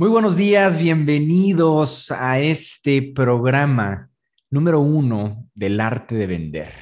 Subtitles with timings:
[0.00, 4.08] Muy buenos días, bienvenidos a este programa
[4.48, 6.72] número uno del arte de vender.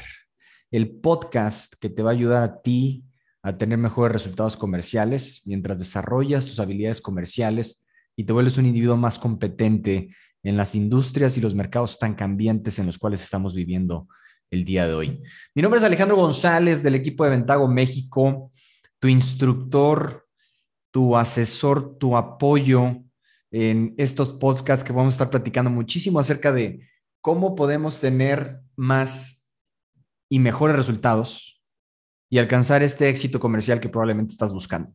[0.70, 3.06] El podcast que te va a ayudar a ti
[3.42, 8.98] a tener mejores resultados comerciales mientras desarrollas tus habilidades comerciales y te vuelves un individuo
[8.98, 14.08] más competente en las industrias y los mercados tan cambiantes en los cuales estamos viviendo
[14.50, 15.22] el día de hoy.
[15.54, 18.52] Mi nombre es Alejandro González del equipo de Ventago México,
[18.98, 20.26] tu instructor,
[20.90, 23.05] tu asesor, tu apoyo
[23.58, 26.86] en estos podcasts que vamos a estar platicando muchísimo acerca de
[27.22, 29.56] cómo podemos tener más
[30.28, 31.62] y mejores resultados
[32.28, 34.92] y alcanzar este éxito comercial que probablemente estás buscando.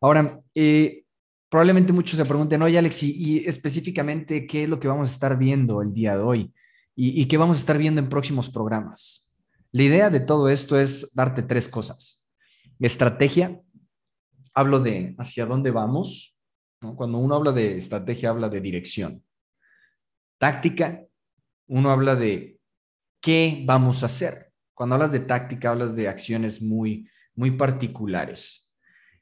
[0.00, 1.04] Ahora, eh,
[1.50, 5.36] probablemente muchos se pregunten, oye Alex, y, específicamente qué es lo que vamos a estar
[5.36, 6.54] viendo el día de hoy
[6.96, 9.30] y, y qué vamos a estar viendo en próximos programas.
[9.72, 12.30] La idea de todo esto es darte tres cosas.
[12.80, 13.60] Estrategia,
[14.54, 16.37] hablo de hacia dónde vamos,
[16.96, 19.24] cuando uno habla de estrategia, habla de dirección.
[20.38, 21.04] Táctica,
[21.66, 22.60] uno habla de
[23.20, 24.52] qué vamos a hacer.
[24.74, 28.72] Cuando hablas de táctica, hablas de acciones muy, muy particulares.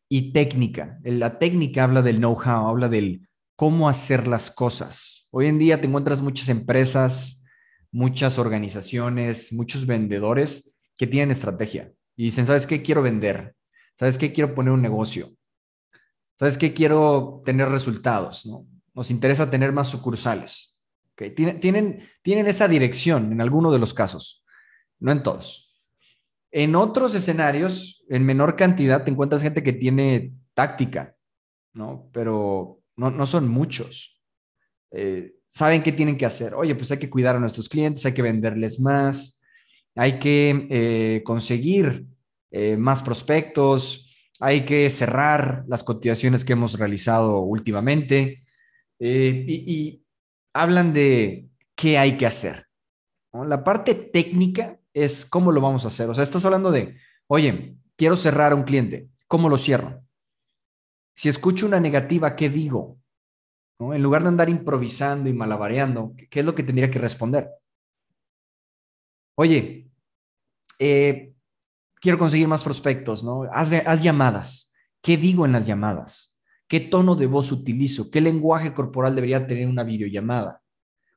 [0.08, 5.26] Y técnica, la técnica habla del know-how, habla del cómo hacer las cosas.
[5.32, 7.44] Hoy en día te encuentras muchas empresas,
[7.90, 12.82] muchas organizaciones, muchos vendedores que tienen estrategia y dicen, ¿sabes qué?
[12.82, 13.56] Quiero vender.
[13.98, 14.32] ¿Sabes qué?
[14.32, 15.35] Quiero poner un negocio.
[16.38, 16.74] ¿Sabes qué?
[16.74, 18.66] Quiero tener resultados, ¿no?
[18.94, 20.82] Nos interesa tener más sucursales.
[21.12, 21.30] ¿okay?
[21.30, 21.60] Tienen,
[22.22, 24.44] tienen esa dirección en alguno de los casos,
[24.98, 25.66] no en todos.
[26.50, 31.16] En otros escenarios, en menor cantidad, te encuentras gente que tiene táctica,
[31.74, 32.08] ¿no?
[32.12, 34.22] Pero no, son muchos.
[34.90, 36.54] Eh, saben qué tienen que hacer.
[36.54, 39.42] Oye, pues hay que cuidar a nuestros clientes, hay que venderles más,
[39.94, 42.06] hay que eh, conseguir
[42.50, 44.05] eh, más prospectos,
[44.40, 48.44] hay que cerrar las cotizaciones que hemos realizado últimamente
[48.98, 50.02] eh, y,
[50.52, 52.66] hablan de qué hay que hacer.
[53.32, 56.08] La parte técnica es cómo lo vamos a hacer.
[56.08, 56.96] O sea, estás hablando de,
[57.26, 60.02] oye, quiero cerrar a un cliente, ¿cómo lo cierro?
[61.14, 62.98] Si escucho una negativa, ¿qué digo?
[63.78, 67.50] En lugar de andar improvisando y malabareando, ¿qué es lo que tendría que responder?
[69.34, 69.90] Oye,
[70.78, 71.34] eh,
[72.06, 73.48] quiero conseguir más prospectos, ¿no?
[73.50, 74.76] Haz, llamadas.
[75.02, 76.40] ¿Qué digo en las llamadas?
[76.68, 78.12] ¿Qué tono de voz utilizo?
[78.12, 80.62] ¿Qué lenguaje corporal debería tener una videollamada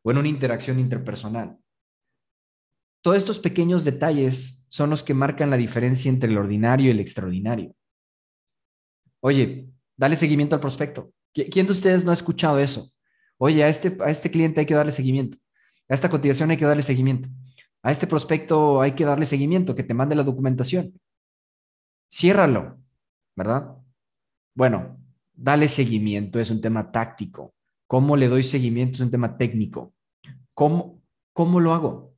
[0.01, 1.59] o en una interacción interpersonal?
[3.03, 6.99] Todos estos pequeños detalles son los que marcan la diferencia entre el ordinario y el
[6.99, 7.75] extraordinario.
[9.19, 11.13] Oye, dale seguimiento al prospecto.
[11.33, 12.89] ¿Quién de ustedes no ha escuchado eso?
[13.37, 15.37] Oye, a este, a este cliente hay que darle seguimiento.
[15.87, 17.29] A esta cotización hay que darle seguimiento.
[17.81, 20.99] A este prospecto hay que darle seguimiento, que te mande la documentación.
[22.11, 22.77] Ciérralo,
[23.35, 23.77] ¿verdad?
[24.55, 24.97] Bueno,
[25.33, 27.53] dale seguimiento, es un tema táctico.
[27.87, 28.97] ¿Cómo le doy seguimiento?
[28.97, 29.93] Es un tema técnico.
[30.53, 31.01] ¿Cómo,
[31.33, 32.15] cómo lo hago?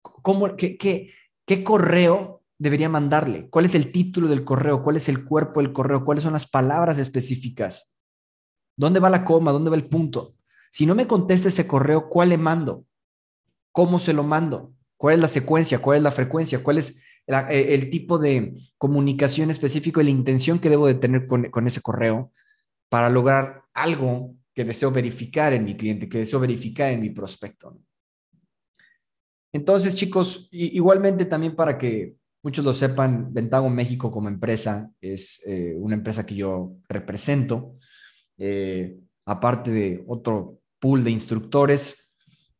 [0.00, 1.12] ¿Cómo, qué, qué,
[1.46, 3.48] ¿Qué correo debería mandarle?
[3.50, 4.82] ¿Cuál es el título del correo?
[4.82, 6.04] ¿Cuál es el cuerpo del correo?
[6.04, 7.98] ¿Cuáles son las palabras específicas?
[8.76, 9.52] ¿Dónde va la coma?
[9.52, 10.36] ¿Dónde va el punto?
[10.70, 12.86] Si no me contesta ese correo, ¿cuál le mando?
[13.72, 14.73] ¿Cómo se lo mando?
[14.96, 15.80] ¿Cuál es la secuencia?
[15.80, 16.62] ¿Cuál es la frecuencia?
[16.62, 21.26] ¿Cuál es eh, el tipo de comunicación específico y la intención que debo de tener
[21.26, 22.32] con, ese correo
[22.88, 27.78] para lograr algo que deseo verificar en mi cliente, que deseo verificar en mi prospecto?
[29.52, 35.74] Entonces, chicos, igualmente también para que muchos lo sepan, Ventago México como empresa es eh,
[35.78, 37.76] una empresa que yo represento,
[38.36, 42.03] eh, aparte de otro pool de instructores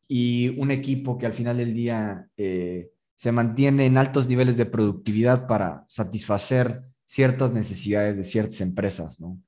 [0.07, 4.65] y un equipo que al final del día eh, se mantiene en altos niveles de
[4.65, 9.19] productividad para satisfacer ciertas necesidades de ciertas empresas.
[9.19, 9.39] ¿no?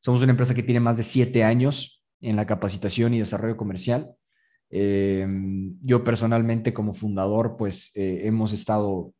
[0.00, 4.10] Somos una empresa que tiene más de siete años en la capacitación y desarrollo comercial.
[4.70, 5.26] Eh,
[5.82, 9.14] yo personalmente como fundador, pues eh, hemos estado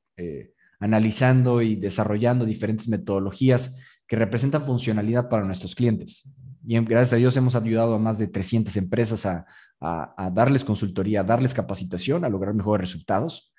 [0.79, 6.29] analizando y desarrollando diferentes metodologías que representan funcionalidad para nuestros clientes.
[6.67, 9.47] Y gracias a Dios hemos ayudado a más de 300 empresas a,
[9.81, 13.53] a, darles consultoría, a darles capacitación, a lograr mejores resultados.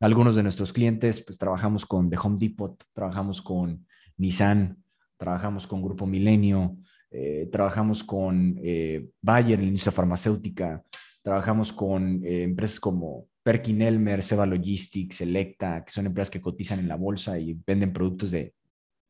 [0.00, 3.86] Algunos de nuestros clientes, pues trabajamos con The Home Depot, trabajamos con
[4.16, 4.82] Nissan,
[5.16, 6.76] trabajamos con Grupo Milenio,
[7.10, 10.82] eh, trabajamos con eh, Bayer la industria farmacéutica,
[11.22, 16.78] trabajamos con eh, empresas como Perkin Elmer, Seba Logistics, Selecta, que son empresas que cotizan
[16.78, 18.54] en la bolsa y venden productos de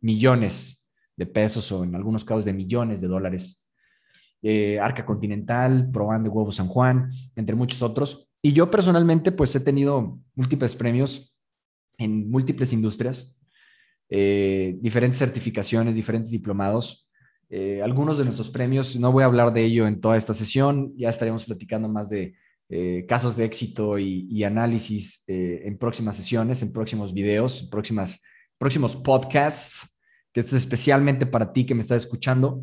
[0.00, 0.84] millones
[1.16, 3.69] de pesos o en algunos casos de millones de dólares.
[4.42, 8.30] Eh, Arca Continental, Proban de Huevo San Juan, entre muchos otros.
[8.42, 11.34] Y yo personalmente, pues he tenido múltiples premios
[11.98, 13.38] en múltiples industrias,
[14.08, 17.06] eh, diferentes certificaciones, diferentes diplomados.
[17.52, 18.94] eh, algunos de nuestros premios.
[18.94, 22.34] No voy a hablar de ello en toda esta sesión, ya estaremos platicando más de
[22.68, 28.22] eh, casos de éxito y, análisis en próximas sesiones, en próximos videos, en próximas,
[28.56, 30.00] próximos podcasts,
[30.32, 32.62] que esto es especialmente para ti que me estás escuchando.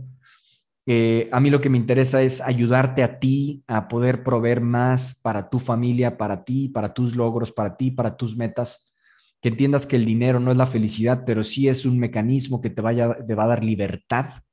[1.32, 5.50] A mí lo que me interesa es ayudarte a ti a poder proveer más para
[5.50, 8.94] tu familia, para ti, para tus logros, para ti, para tus metas.
[9.42, 12.70] Que entiendas que el dinero no es la felicidad, pero sí es un mecanismo que
[12.70, 14.44] te va a dar libertad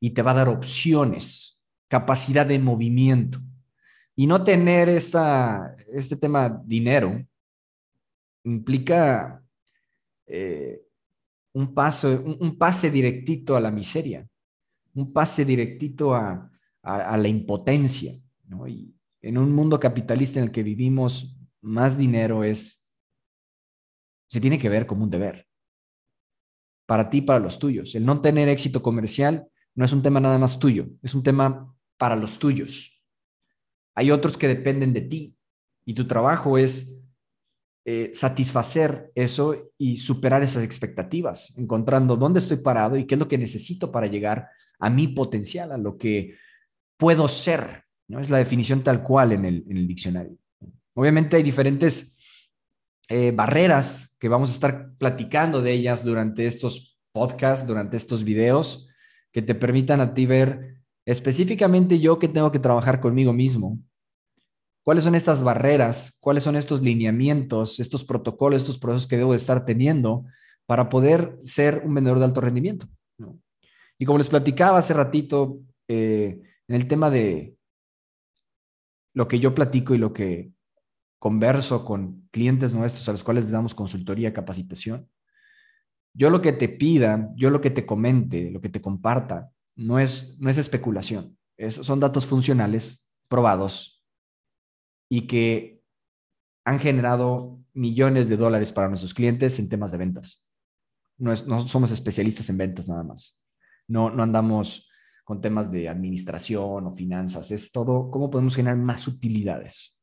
[0.00, 3.38] y te va a dar opciones, capacidad de movimiento.
[4.18, 7.24] Y no tener esta, este tema dinero
[8.44, 9.42] implica
[10.26, 10.82] eh,
[11.52, 14.26] un, paso, un, pase directito a la miseria,
[14.98, 16.50] un pase directito a,
[16.82, 18.14] la impotencia.
[18.66, 22.88] Y en un mundo capitalista en el que vivimos, más dinero es,
[24.28, 25.46] se tiene que ver como un deber.
[26.86, 27.94] Para ti, para los tuyos.
[27.94, 31.74] El no tener éxito comercial no es un tema nada más tuyo, es un tema
[31.98, 33.06] para los tuyos.
[33.94, 35.36] Hay otros que dependen de ti
[35.84, 37.02] y tu trabajo es
[37.90, 43.28] eh, satisfacer eso y superar esas expectativas, encontrando dónde estoy parado y qué es lo
[43.28, 44.46] que necesito para llegar
[44.78, 46.34] a mi potencial, a lo que
[46.98, 47.84] puedo ser.
[48.06, 48.20] ¿no?
[48.20, 50.36] Es la definición tal cual en el, diccionario.
[50.92, 52.14] Obviamente hay diferentes
[53.08, 58.86] eh, barreras que vamos a estar platicando de ellas durante estos podcasts, durante estos videos
[59.32, 63.78] que te permitan a ti ver específicamente yo que tengo que trabajar conmigo mismo.
[64.82, 66.16] ¿Cuáles son estas barreras?
[66.20, 70.24] ¿Cuáles son estos lineamientos, estos protocolos, estos procesos que debo de estar teniendo
[70.66, 72.86] para poder ser un vendedor de alto rendimiento?
[73.98, 77.56] Y como les platicaba hace ratito, eh, en el tema de
[79.14, 80.52] lo que yo platico y lo que
[81.18, 85.08] converso con clientes nuestros a los cuales les damos consultoría, capacitación,
[86.14, 89.98] yo lo que te pida, yo lo que te comente, lo que te comparta, no
[89.98, 91.36] es, no es especulación.
[91.68, 93.97] son datos funcionales, probados,
[95.08, 95.80] y que
[96.64, 100.50] han generado millones de dólares para nuestros clientes en temas de ventas.
[101.16, 103.42] No, no somos especialistas en ventas nada más.
[103.86, 104.90] No, no andamos
[105.24, 107.50] con temas de administración o finanzas.
[107.50, 109.96] Es todo cómo podemos generar más utilidades.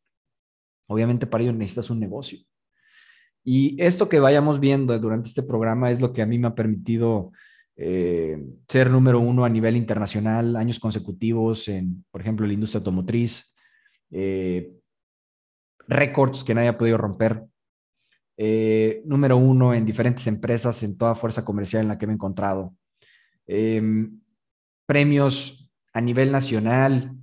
[0.87, 2.39] Obviamente para ello necesitas un negocio.
[3.43, 6.55] Y esto que vayamos viendo durante este programa es lo que a mí me ha
[6.55, 7.31] permitido
[7.77, 13.53] eh, ser número uno a nivel internacional, años consecutivos en, por ejemplo, la industria automotriz,
[14.11, 14.74] eh,
[15.87, 17.43] récords que nadie ha podido romper,
[18.37, 22.15] eh, número uno en diferentes empresas, en toda fuerza comercial en la que me he
[22.15, 22.75] encontrado,
[23.47, 24.19] em,
[24.85, 27.15] premios a nivel nacional,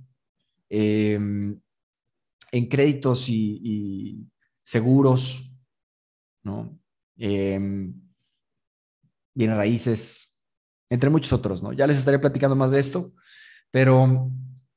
[0.69, 1.59] em,
[2.51, 4.27] en créditos y
[4.63, 5.51] seguros,
[6.43, 6.79] ¿no?
[7.17, 7.59] Eh,
[9.35, 10.39] raíces,
[10.89, 11.73] entre muchos otros, ¿no?
[11.73, 13.13] Ya les estaré platicando más de esto,
[13.71, 14.31] pero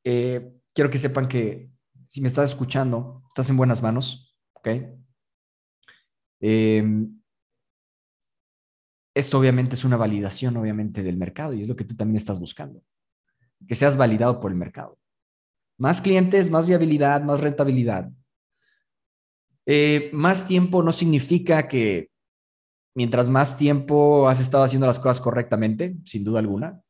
[0.05, 1.71] eh, quiero que sepan que
[2.09, 4.69] si me estás escuchando, estás en buenas manos, ¿ok?
[6.41, 7.21] Em,
[9.15, 12.39] esto obviamente es una validación, obviamente, del mercado y es lo que tú también estás
[12.39, 12.83] buscando,
[13.67, 14.99] que seas validado por el mercado.
[15.79, 18.11] Más clientes, más viabilidad, más rentabilidad,
[19.67, 22.11] eh, más tiempo no significa que
[22.95, 26.83] mientras más tiempo has estado haciendo las cosas correctamente, sin duda alguna,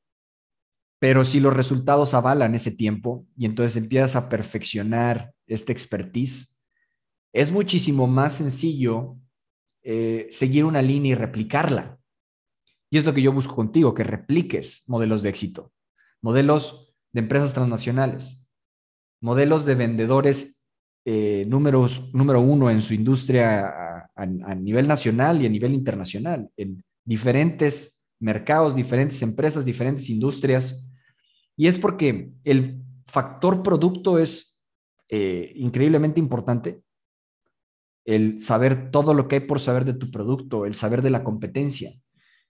[1.07, 6.59] pero si los resultados avalan ese tiempo y entonces empiezas a perfeccionar esta expertise,
[7.33, 9.17] es muchísimo más sencillo
[9.85, 11.97] eh, seguir una línea y replicarla.
[12.91, 15.73] Y es lo que yo busco contigo, que repliques modelos de éxito,
[16.23, 18.45] modelos de empresas transnacionales,
[19.21, 20.67] modelos de vendedores
[21.05, 28.09] eh, número uno en su industria a, nivel nacional y a nivel internacional, en diferentes
[28.19, 30.86] mercados, diferentes empresas, diferentes industrias.
[31.57, 34.63] Y es porque el factor producto es
[35.09, 36.83] eh, increíblemente importante.
[38.05, 41.25] El saber todo lo que hay por saber de tu producto, el saber de la
[41.25, 41.93] competencia,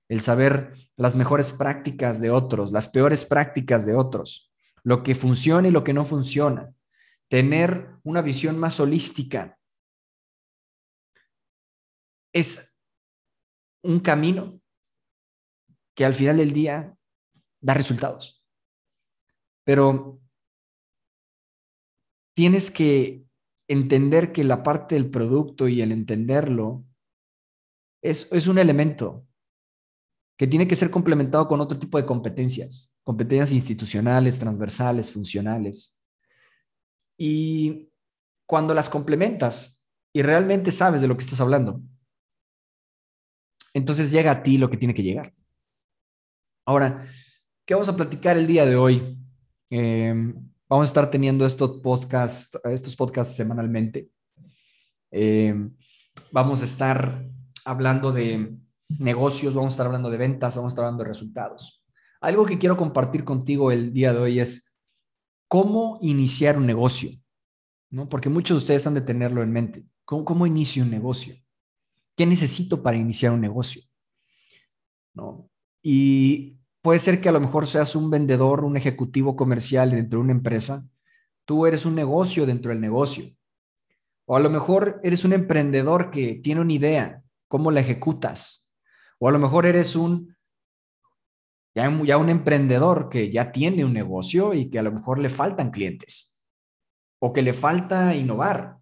[0.09, 5.69] el saber las mejores prácticas de otros, las peores prácticas de otros, lo que funciona
[5.69, 6.75] y lo que no funciona,
[7.29, 9.59] tener una visión más holística.
[12.33, 12.77] Es
[13.83, 14.61] un camino
[15.95, 16.95] que al final del día
[17.61, 18.46] da resultados.
[19.67, 20.21] Pero
[22.37, 23.27] tienes que
[23.69, 26.85] entender que la parte del producto y el entenderlo
[28.01, 29.27] es, es un elemento
[30.39, 36.01] que tiene que ser complementado con otro tipo de competencias, competencias institucionales, transversales, funcionales.
[37.19, 37.91] Y
[38.47, 39.83] cuando las complementas
[40.13, 41.81] y realmente sabes de lo que estás hablando,
[43.75, 45.35] entonces llega a ti lo que tiene que llegar.
[46.67, 47.07] Ahora,
[47.67, 49.19] ¿Qué vamos a platicar el día de hoy?
[49.71, 50.15] Eh,
[50.69, 54.11] vamos a estar teniendo estos podcasts, estos podcasts semanalmente.
[55.11, 55.55] Eh,
[56.31, 57.25] vamos a estar
[57.65, 58.57] hablando de
[58.89, 61.85] negocios, vamos a estar hablando de ventas, vamos a estar hablando de resultados.
[62.21, 64.77] Algo que quiero compartir contigo el día de hoy es
[65.49, 67.11] cómo iniciar un negocio,
[67.91, 68.09] ¿no?
[68.09, 69.87] Porque muchos de ustedes han de tenerlo en mente.
[70.05, 71.35] ¿Cómo, cómo inicio un negocio?
[72.17, 73.83] ¿Qué necesito para iniciar un negocio?
[75.15, 75.51] ¿No?
[75.83, 80.25] Y Puede ser que a lo mejor seas un vendedor, un ejecutivo comercial dentro de
[80.27, 80.87] una empresa.
[81.45, 83.37] Tú eres un negocio dentro del negocio.
[84.25, 88.73] O a lo mejor eres un emprendedor que tiene una idea, ¿cómo la ejecutas?
[89.19, 90.37] O a lo mejor eres un
[91.75, 95.73] ya, un emprendedor que ya tiene un negocio y que a lo mejor le faltan
[95.73, 96.41] clientes.
[97.19, 98.77] O que le falta innovar.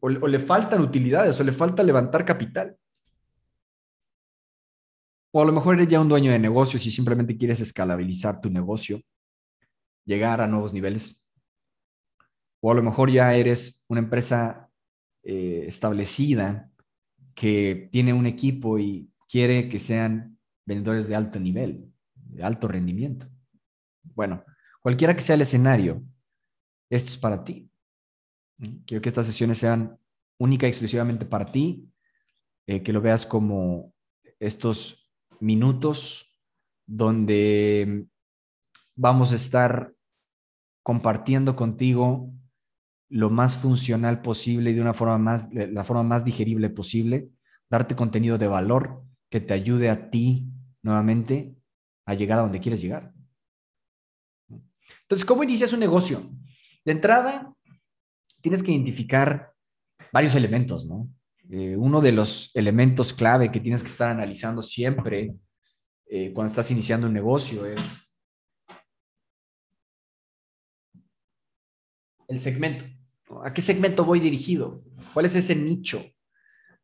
[0.00, 2.78] o le faltan utilidades, o le falta levantar capital.
[5.34, 8.50] O a lo mejor eres ya un dueño de negocios y simplemente quieres escalabilizar tu
[8.50, 9.00] negocio,
[10.04, 11.24] llegar a nuevos niveles.
[12.60, 14.70] O a lo mejor ya eres una empresa
[15.22, 16.70] eh, establecida
[17.34, 23.26] que tiene un equipo y quiere que sean vendedores de alto nivel, de alto rendimiento.
[24.02, 24.44] Bueno,
[24.82, 26.02] cualquiera que sea el escenario,
[26.90, 27.70] esto es para ti.
[28.84, 29.98] Quiero que estas sesiones sean
[30.38, 31.90] única y exclusivamente para ti,
[32.66, 33.94] eh, que lo veas como
[34.38, 35.01] estos
[35.42, 36.40] minutos
[36.86, 38.06] donde
[38.94, 39.94] vamos a estar
[40.82, 42.32] compartiendo contigo
[43.08, 47.28] lo más funcional posible y de una forma más, la forma más digerible posible,
[47.68, 50.48] darte contenido de valor que te ayude a ti
[50.82, 51.56] nuevamente
[52.06, 53.12] a llegar a donde quieres llegar.
[55.02, 56.22] Entonces, ¿cómo inicias un negocio?
[56.84, 57.54] De entrada,
[58.40, 59.52] tienes que identificar
[60.12, 61.08] varios elementos, ¿no?
[61.54, 65.34] Eh, uno de los elementos clave que tienes que estar analizando siempre
[66.06, 68.14] eh, cuando estás iniciando un negocio es
[72.26, 72.86] el segmento.
[73.44, 74.82] ¿A qué segmento voy dirigido?
[75.12, 76.02] ¿Cuál es ese nicho?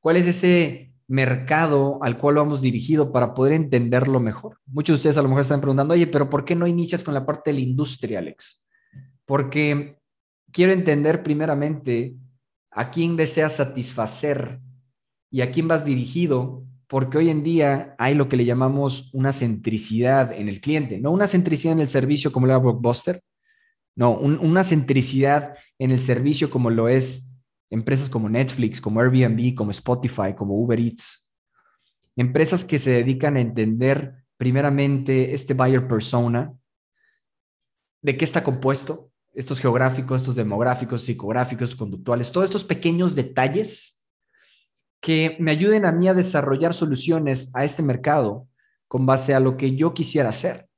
[0.01, 4.59] ¿Cuál es ese mercado al cual vamos dirigido para poder entenderlo mejor?
[4.67, 7.15] Muchos de ustedes a lo mejor están preguntando, oye, pero ¿por qué no inicias con
[7.15, 8.67] la parte de la industria, Alex?
[9.25, 9.99] Porque
[10.53, 12.19] quiero entender primeramente
[12.79, 14.61] a quién deseas satisfacer
[15.33, 19.33] y a quién vas dirigido, porque hoy en día hay lo que le llamamos una
[19.33, 23.21] centricidad en el cliente, no una centricidad en el servicio como lo era Blockbuster,
[23.97, 27.37] no, una centricidad en el servicio como lo es
[27.69, 31.29] empresas como Netflix, como Airbnb, como Spotify, como Uber Eats.
[32.15, 36.55] Empresas que se dedican a entender primeramente este buyer persona,
[38.03, 44.05] de qué está compuesto, estos geográficos, estos demográficos, psicográficos, conductuales, todos estos pequeños detalles
[45.01, 48.49] que me ayuden a mí a desarrollar soluciones a este mercado
[48.89, 50.69] con base a lo que yo quisiera hacer.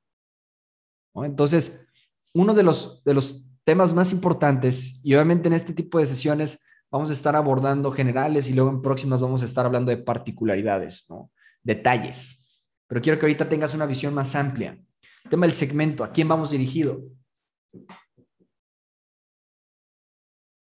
[1.15, 1.85] Entonces,
[2.33, 6.65] uno de los, de los temas más importantes, y obviamente en este tipo de sesiones
[6.89, 11.05] vamos a estar abordando generales y luego en próximas vamos a estar hablando de particularidades,
[11.09, 11.31] ¿no?
[11.63, 12.59] detalles.
[12.87, 14.77] Pero quiero que ahorita tengas una visión más amplia.
[15.29, 17.01] tema del segmento, ¿a quién vamos dirigido?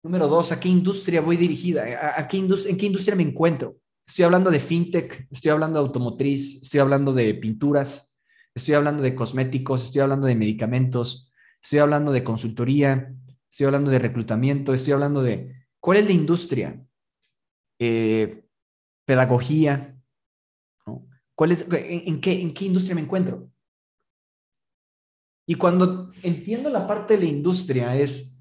[0.03, 1.85] Número dos, ¿a qué industria voy dirigida?
[2.17, 3.77] ¿A, qué ¿En qué industria me encuentro?
[4.05, 8.21] Estoy hablando de fintech, estoy hablando de automotriz, estoy hablando de pinturas,
[8.53, 11.33] estoy hablando de cosméticos, estoy hablando de medicamentos,
[11.63, 13.15] estoy hablando de consultoría,
[13.49, 15.55] estoy hablando de reclutamiento, estoy hablando de...
[15.79, 16.85] ¿Cuál es la industria?
[17.79, 18.45] Eh,
[19.05, 19.97] pedagogía.
[21.37, 23.53] ¿Cuál es, en, qué, ¿En qué industria me encuentro?
[25.47, 28.32] Y cuando entiendo la parte de la industria es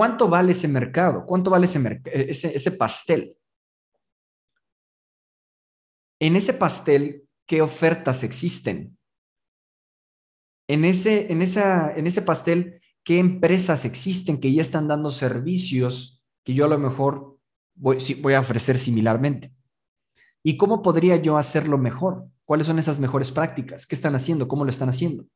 [0.00, 1.26] ¿Cuánto vale ese mercado?
[1.26, 3.36] ¿Cuánto vale ese, ese, pastel?
[6.18, 8.96] En ese pastel, ¿qué ofertas existen?
[10.68, 16.54] En ese, en, en ese pastel, ¿qué empresas existen que ya están dando servicios que
[16.54, 17.38] yo a lo mejor
[17.74, 19.52] voy, voy a ofrecer similarmente?
[20.42, 22.26] ¿Y cómo podría yo hacerlo mejor?
[22.46, 23.86] ¿Cuáles son esas mejores prácticas?
[23.86, 24.48] ¿Qué están haciendo?
[24.48, 25.26] ¿Cómo lo están haciendo?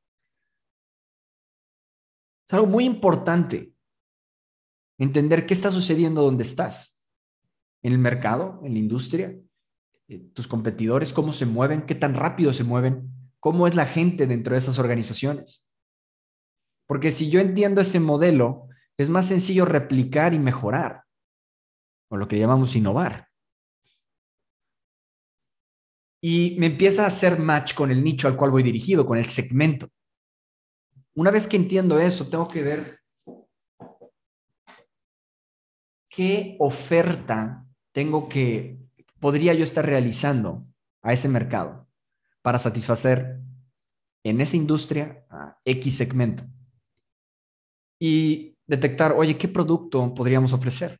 [2.48, 3.73] Es algo muy importante
[5.04, 7.06] entender qué está sucediendo donde estás,
[7.82, 9.38] en el mercado, en la industria,
[10.08, 14.26] eh, tus competidores, cómo se mueven, qué tan rápido se mueven, cómo es la gente
[14.26, 15.72] dentro de esas organizaciones.
[16.86, 21.04] Porque si yo entiendo ese modelo, es más sencillo replicar y mejorar,
[22.08, 23.28] o lo que llamamos innovar.
[26.22, 29.26] Y me empieza a hacer match con el nicho al cual voy dirigido, con el
[29.26, 29.88] segmento.
[31.14, 33.03] Una vez que entiendo eso, tengo que ver
[36.14, 38.78] ¿qué oferta tengo que,
[39.18, 40.66] podría yo estar realizando
[41.02, 41.88] a ese mercado
[42.42, 43.40] para satisfacer
[44.22, 46.44] en esa industria a X segmento
[47.98, 50.98] y detectar, oye, ¿qué producto podríamos ofrecer?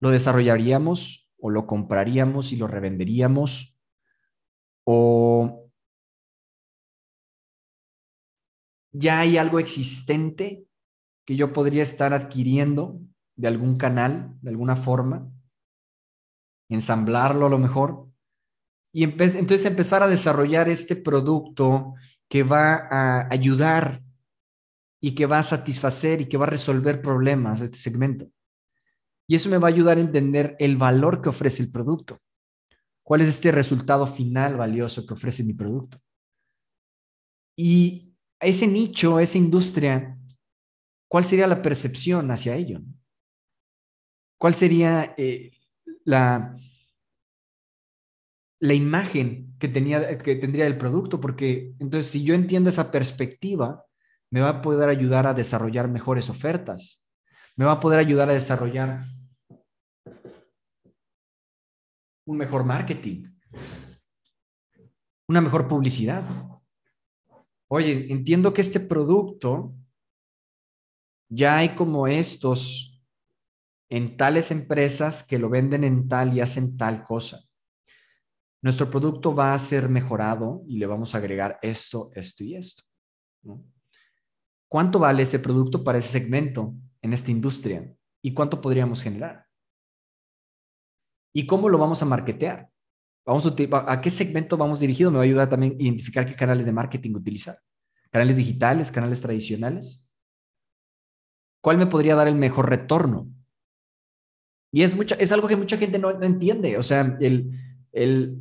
[0.00, 3.80] ¿Lo desarrollaríamos o lo compraríamos y lo revenderíamos?
[4.84, 5.70] ¿O
[8.92, 10.66] ya hay algo existente
[11.24, 13.00] que yo podría estar adquiriendo
[13.38, 15.32] de algún canal, de alguna forma?
[16.68, 18.08] Ensamblarlo a lo mejor.
[18.92, 21.94] Y entonces empezar a desarrollar este producto
[22.28, 24.02] que va a ayudar
[25.00, 28.28] y que va a satisfacer y que va a resolver problemas de este segmento.
[29.28, 32.18] Y eso me va a ayudar a entender el valor que ofrece el producto.
[33.04, 36.00] ¿Cuál es este resultado final valioso que ofrece mi producto?
[37.56, 40.18] Y ese nicho, esa industria,
[41.08, 42.80] ¿cuál sería la percepción hacia ello?
[44.38, 45.50] ¿Cuál sería eh,
[46.04, 46.56] la,
[48.60, 51.20] la imagen que, tenía, que tendría el producto?
[51.20, 53.84] Porque entonces, si yo entiendo esa perspectiva,
[54.30, 57.04] me va a poder ayudar a desarrollar mejores ofertas,
[57.56, 59.04] me va a poder ayudar a desarrollar
[62.26, 63.24] un mejor marketing,
[65.28, 66.24] una mejor publicidad.
[67.68, 69.74] Oye, entiendo que este producto
[71.28, 72.87] ya hay como estos
[73.88, 77.40] en tales empresas que lo venden en tal y hacen tal cosa.
[78.60, 82.82] Nuestro producto va a ser mejorado y le vamos a agregar esto, esto y esto.
[84.68, 87.94] ¿Cuánto vale ese producto para ese segmento en esta industria?
[88.20, 89.46] ¿Y cuánto podríamos generar?
[91.32, 92.68] ¿Y cómo lo vamos a marketear?
[93.24, 95.10] Vamos a, ¿A qué segmento vamos dirigido?
[95.10, 97.58] Me va a ayudar también a identificar qué canales de marketing utilizar.
[98.10, 98.90] ¿Canales digitales?
[98.90, 100.12] ¿Canales tradicionales?
[101.60, 103.28] ¿Cuál me podría dar el mejor retorno?
[104.70, 106.78] Y es, mucha, es algo que mucha gente no, entiende.
[106.78, 107.50] O sea, el,
[107.92, 108.38] el,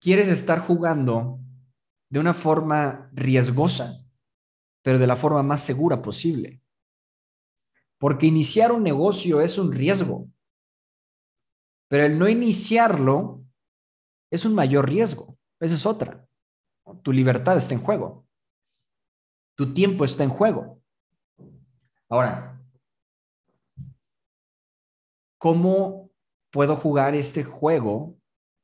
[0.00, 1.40] quieres estar jugando
[2.08, 4.06] de una forma riesgosa
[4.86, 6.62] pero de la forma más segura posible.
[7.98, 10.30] Porque iniciar un negocio es un riesgo,
[11.88, 13.44] pero el no iniciarlo
[14.30, 15.36] es un mayor riesgo.
[15.58, 16.24] Esa es otra.
[17.02, 18.28] Tu libertad está en juego.
[19.56, 20.80] Tu tiempo está en juego.
[22.08, 22.55] Ahora,
[25.38, 26.10] ¿cómo
[26.50, 28.18] puedo jugar este juego,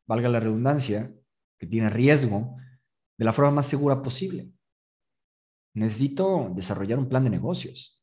[0.07, 1.15] valga la redundancia,
[1.59, 2.57] que tiene riesgo,
[3.19, 4.51] de la forma más segura posible?
[5.75, 8.01] Necesito desarrollar un plan de negocios.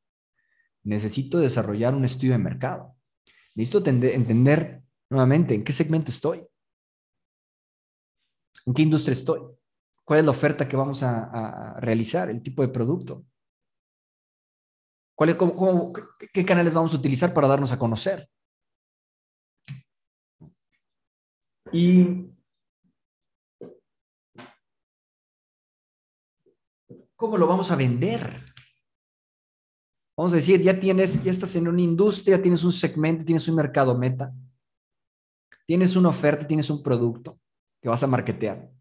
[0.84, 2.96] Necesito desarrollar un estudio de mercado.
[3.56, 6.48] Necesito entender nuevamente en qué segmento estoy.
[8.66, 9.42] ¿En qué industria estoy?
[10.04, 12.30] ¿Cuál es la oferta que vamos a, realizar?
[12.30, 13.26] ¿El tipo de producto?
[15.16, 15.38] ¿Cuál
[16.34, 18.30] ¿Qué canales vamos a utilizar para darnos a conocer?
[21.72, 22.30] Y
[27.20, 28.46] ¿Cómo lo vamos a vender?
[30.16, 33.58] Vamos a decir, ya tienes, ya estás en una industria, tienes un segmento, tienes un
[33.58, 34.34] mercado meta,
[35.66, 37.38] tienes una oferta, tienes un producto
[37.82, 38.72] que vas a marketear.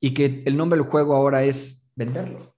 [0.00, 2.56] Y que el nombre del juego ahora es venderlo.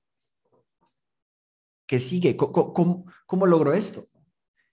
[1.87, 2.35] ¿Qué sigue?
[2.35, 4.05] ¿Cómo, cómo, logro esto?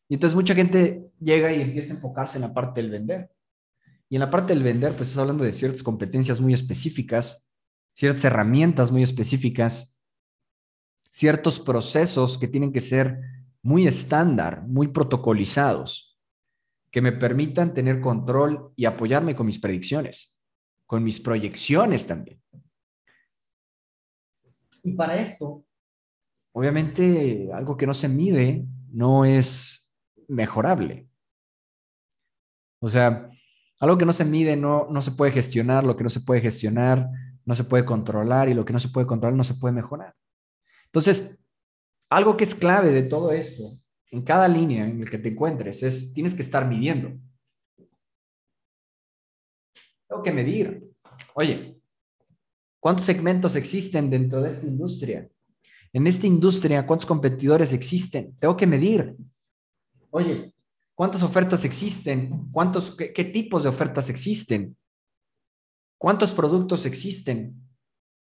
[0.07, 3.29] Y entonces mucha gente llega y empieza a enfocarse en la parte del vender.
[4.09, 7.49] Y en la parte del vender, pues estás hablando de ciertas competencias muy específicas
[7.99, 10.01] ciertas herramientas muy específicas,
[11.01, 13.19] ciertos procesos que tienen que ser
[13.61, 16.17] muy estándar, muy protocolizados,
[16.91, 20.39] que me permitan tener control y apoyarme con mis predicciones,
[20.85, 22.41] con mis proyecciones también.
[24.81, 25.65] Y para esto,
[26.53, 29.93] obviamente, algo que no se mide no es
[30.29, 31.09] mejorable.
[32.79, 33.29] O sea,
[33.79, 36.41] algo que no se mide no, no se puede gestionar, lo que no se puede
[36.41, 37.09] gestionar
[37.45, 40.15] no se puede controlar y lo que no se puede controlar no se puede mejorar.
[40.85, 41.39] Entonces,
[42.09, 43.79] algo que es clave de todo esto,
[44.11, 47.19] en cada línea en la que te encuentres, es tienes que estar midiendo.
[50.07, 50.91] Tengo que medir.
[51.33, 51.79] Oye,
[52.79, 55.29] ¿cuántos segmentos existen dentro de esta industria?
[55.93, 58.35] En esta industria, ¿cuántos competidores existen?
[58.39, 59.15] Tengo que medir.
[60.11, 60.53] Oye,
[60.99, 62.49] ¿cuántas ofertas existen?
[62.51, 64.75] ¿Cuántos, qué tipos de ofertas existen?
[65.97, 67.55] ¿Cuántos productos existen?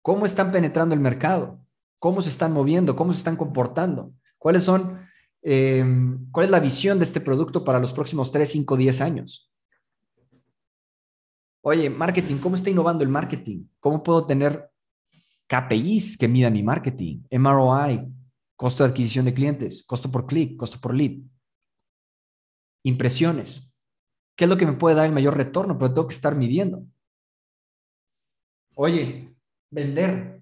[0.02, 1.64] ¿Cómo están penetrando el mercado?
[2.00, 2.96] ¿Cómo se están moviendo?
[2.96, 4.16] ¿Cómo se están comportando?
[4.40, 5.06] ¿Cuáles son,
[5.44, 9.54] em, cuál es la visión de este producto para los próximos 3, 5, 10 años?
[11.62, 13.68] Oye, marketing, ¿cómo está innovando el marketing?
[13.80, 14.72] ¿Cómo puedo tener
[15.46, 17.22] KPIs que midan mi marketing?
[17.30, 18.12] MROI,
[18.56, 21.22] costo de adquisición de clientes, costo por clic, costo por lead.
[22.84, 23.74] Impresiones.
[24.36, 25.78] ¿Qué es lo que me puede dar el mayor retorno?
[25.78, 26.86] Pero tengo que estar midiendo.
[28.76, 29.36] Oye,
[29.70, 30.42] vender.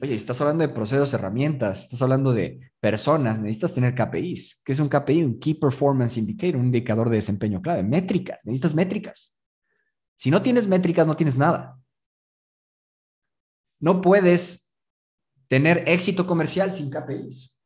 [0.00, 4.62] Oye, estás hablando de procesos, herramientas, estás hablando de personas, necesitas tener KPIs.
[4.64, 5.24] ¿Qué es un KPI?
[5.24, 7.82] Un Key Performance Indicator, un indicador de desempeño clave.
[7.82, 9.36] Métricas, necesitas métricas.
[10.14, 11.78] Si no tienes métricas, no tienes nada.
[13.80, 14.74] No puedes
[15.48, 17.58] tener éxito comercial sin KPIs,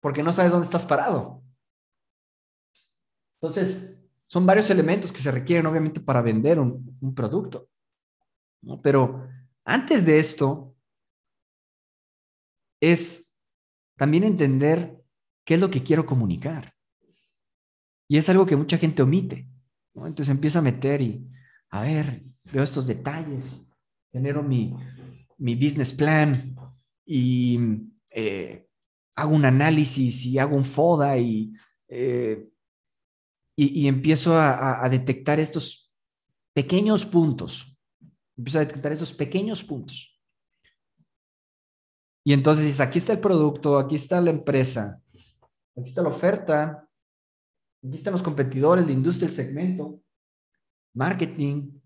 [0.00, 1.42] porque no sabes dónde estás parado.
[3.40, 7.68] Entonces, son varios elementos que se requieren, obviamente, para vender un, producto.
[8.82, 9.26] Pero
[9.64, 10.76] antes de esto,
[12.80, 13.34] es
[13.96, 15.02] también entender
[15.44, 16.74] qué es lo que quiero comunicar.
[18.08, 19.48] Y es algo que mucha gente omite.
[19.94, 21.26] Entonces empieza a meter y,
[21.70, 23.70] a ver, veo estos detalles,
[24.12, 24.76] genero mi,
[25.38, 26.54] mi business plan
[27.04, 27.58] y
[28.10, 28.68] eh,
[29.16, 31.52] hago un análisis y hago un FODA y,
[31.88, 32.49] eh,
[33.62, 35.92] y, empiezo a, detectar estos
[36.54, 37.76] pequeños puntos.
[38.36, 40.18] Empiezo a detectar estos pequeños puntos.
[42.24, 45.00] Y entonces dices, aquí está el producto, aquí está la empresa,
[45.76, 46.88] aquí está la oferta,
[47.84, 50.00] aquí están los competidores, la industria, el segmento,
[50.94, 51.80] marketing,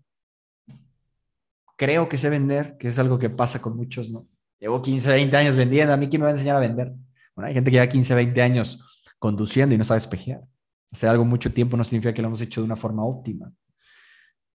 [1.75, 4.27] creo que sé vender, que es algo que pasa con muchos, ¿no?
[4.59, 6.93] Llevo 15, 20 años vendiendo, ¿a mí quién me va a enseñar a vender?
[7.35, 10.41] Bueno, hay gente que lleva 15, 20 años conduciendo y no sabe espejear.
[10.91, 13.53] Hacer algo mucho tiempo no significa que lo hemos hecho de una forma óptima.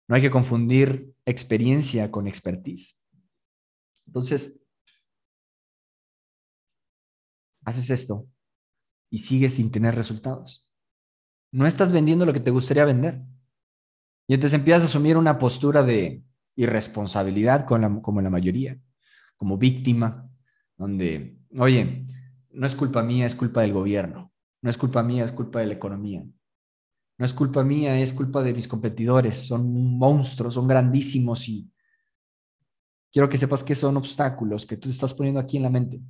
[0.07, 3.01] No hay que confundir experiencia con expertise.
[4.05, 4.61] Entonces,
[7.63, 8.27] haces esto
[9.09, 10.69] y sigues sin tener resultados.
[11.51, 13.23] No estás vendiendo lo que te gustaría vender.
[14.27, 16.23] Y entonces empiezas a asumir una postura de
[16.55, 18.79] irresponsabilidad como la mayoría,
[19.37, 20.29] como víctima,
[20.77, 22.03] donde, oye,
[22.51, 24.33] no es culpa mía, es culpa del gobierno,
[24.65, 26.25] no es culpa mía, es culpa de la economía,
[27.19, 31.69] no es culpa mía, es culpa de mis competidores, son monstruos, son grandísimos y
[33.11, 36.01] quiero que sepas que son obstáculos que tú te estás poniendo aquí en la mente,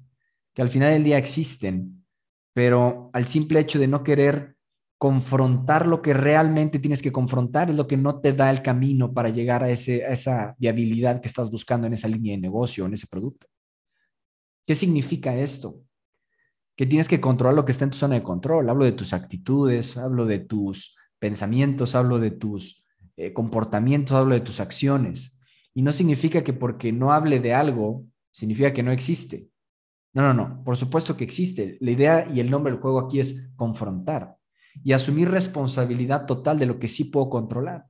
[0.54, 2.06] que al final del día existen,
[2.54, 4.56] pero al simple hecho de no querer
[4.98, 9.14] confrontar lo que realmente tienes que confrontar es lo que no te da el camino
[9.14, 12.94] para llegar a, ese, esa viabilidad que estás buscando en esa línea de negocio, en
[12.94, 13.48] ese producto.
[14.66, 15.76] ¿Qué significa esto?
[16.76, 18.70] Que tienes que controlar lo que está en tu zona de control.
[18.70, 22.86] Hablo de tus actitudes, hablo de tus pensamientos, hablo de tus
[23.18, 25.40] eh, comportamientos, hablo de tus acciones.
[25.74, 29.50] Y no significa que porque no hable de algo, significa que no existe.
[30.14, 30.64] No, no, no.
[30.64, 31.78] Por supuesto que existe.
[31.82, 34.38] La idea y el nombre del juego aquí es confrontar
[34.84, 37.86] y asumir responsabilidad total de lo que sí puedo controlar.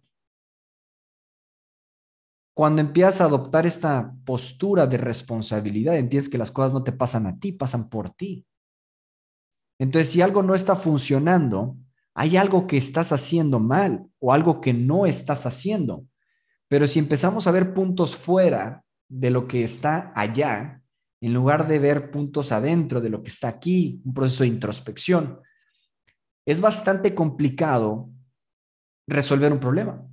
[2.55, 7.27] Cuando empiezas a adoptar esta postura de responsabilidad, entiendes que las cosas no te pasan
[7.27, 8.45] a ti, pasan por ti.
[9.79, 11.77] Entonces, si algo no está funcionando,
[12.13, 16.05] hay algo que estás haciendo mal o algo que no estás haciendo.
[16.67, 20.81] Pero si empezamos a ver puntos fuera de lo que está allá,
[21.21, 25.41] en lugar de ver puntos adentro de lo que está aquí, un proceso de introspección,
[26.45, 28.09] es bastante complicado
[29.07, 30.07] resolver un problema.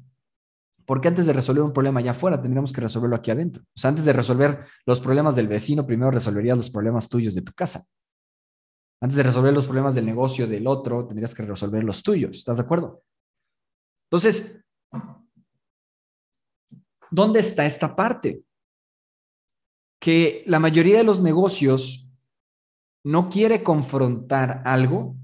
[0.84, 3.62] Porque antes de resolver un problema allá afuera, tendríamos que resolverlo aquí adentro.
[3.62, 7.42] O sea, antes de resolver los problemas del vecino, primero resolverías los problemas tuyos de
[7.42, 7.84] tu casa.
[9.02, 12.38] Antes de resolver los problemas del negocio del otro, tendrías que resolver los tuyos.
[12.38, 13.02] ¿Estás de acuerdo?
[14.08, 14.64] Entonces,
[17.10, 18.44] ¿dónde está esta parte?
[20.00, 22.08] Que la mayoría de los negocios
[23.04, 25.16] no quiere confrontar algo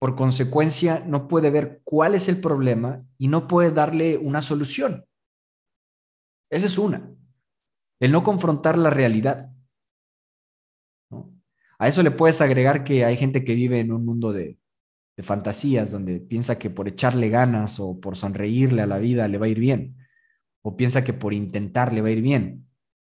[0.00, 5.06] por consecuencia, no puede ver cuál es el problema y no puede darle una solución.
[6.50, 7.14] Esa es una.
[8.00, 9.53] El no confrontar la realidad.
[11.78, 14.58] A eso le puedes agregar que hay gente que vive en un mundo de,
[15.22, 19.46] fantasías, donde piensa que por echarle ganas o por sonreírle a la vida le va
[19.46, 19.96] a ir bien,
[20.62, 22.66] o piensa que por intentar le va a ir bien,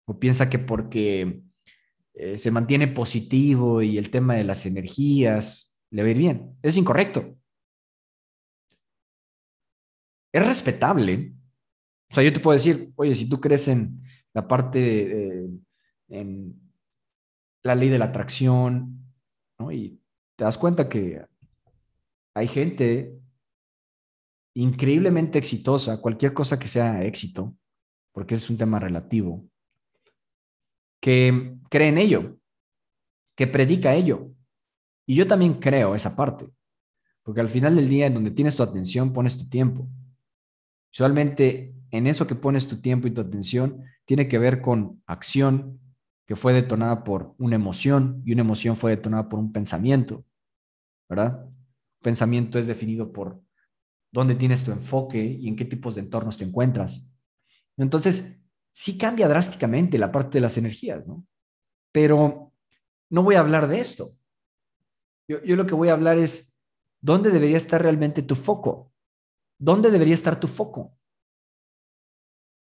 [0.07, 1.43] o piensa que porque
[2.13, 6.57] eh, se mantiene positivo y el tema de las energías le va a ir bien.
[6.63, 7.37] Es incorrecto.
[10.33, 11.33] Es respetable.
[12.11, 14.03] O sea, yo te puedo decir, oye, si tú crees en
[14.35, 15.49] la parte,
[16.09, 16.66] en
[17.67, 19.13] la ley de la atracción,
[19.59, 19.73] ¿no?
[19.73, 20.01] Y
[20.37, 21.27] te das cuenta que
[22.35, 23.19] hay gente
[24.55, 27.55] increíblemente exitosa, cualquier cosa que sea éxito,
[28.13, 29.45] porque es un tema relativo,
[31.01, 32.39] que cree en ello,
[33.37, 34.31] que predica ello,
[35.07, 36.49] y yo también creo esa parte,
[37.23, 39.89] porque al final del día, en donde tienes tu atención, pones tu tiempo.
[40.93, 45.81] Usualmente, en eso que pones tu tiempo y tu atención, tiene que ver con acción
[46.27, 50.25] que fue detonada por una emoción y una emoción fue detonada por un pensamiento,
[51.09, 51.49] ¿verdad?
[52.03, 53.41] Pensamiento es definido por
[54.13, 57.17] dónde tienes tu enfoque y en qué tipos de entornos te encuentras.
[57.77, 58.41] Entonces,
[58.73, 61.25] sí cambia drásticamente la parte de las energías, ¿no?
[61.93, 62.53] Pero
[63.09, 64.09] no voy a hablar de esto.
[65.29, 66.59] Yo lo que voy a hablar es,
[67.01, 68.93] ¿dónde debería estar realmente tu foco?
[69.59, 70.97] ¿Dónde debería estar tu foco?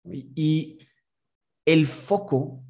[0.04, 0.80] Y
[1.66, 2.64] el foco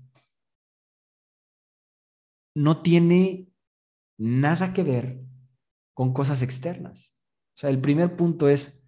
[2.55, 3.47] no tiene
[4.17, 5.19] nada que ver
[5.93, 7.17] con cosas externas.
[7.55, 8.87] O sea, el primer punto es,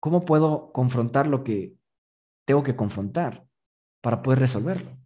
[0.00, 1.76] ¿cómo puedo confrontar lo que
[2.44, 3.46] tengo que confrontar
[4.00, 4.96] para poder resolverlo?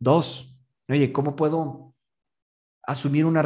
[0.00, 0.56] Dos,
[0.88, 1.94] oye, ¿cómo puedo
[2.84, 3.40] asumir una